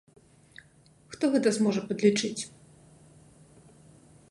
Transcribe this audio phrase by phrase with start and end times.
[1.15, 2.41] Хто гэта зможа падлічыць?